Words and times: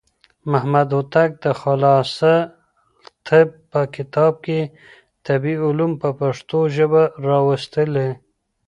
محمد 0.51 0.87
هوتک 0.95 1.29
د 1.43 1.45
خلاصة 1.61 2.33
الطب 3.05 3.47
په 3.71 3.81
کتاب 3.95 4.33
کې 4.45 4.59
طبي 5.25 5.55
علوم 5.65 5.91
په 6.01 6.09
پښتو 6.19 6.59
ژبه 6.75 7.03
راوستلي. 7.29 8.09